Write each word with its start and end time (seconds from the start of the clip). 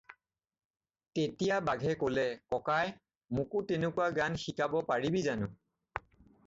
"তেতিয়া 1.17 1.57
বঘে 1.67 1.93
ক'লে- 2.03 2.39
"ককাই, 2.55 2.91
মোকো 3.39 3.61
তেনেকুৱা 3.69 4.09
গান 4.19 4.43
শিকাব 4.47 4.81
পাৰিবি 4.91 5.25
জানো?" 5.31 5.55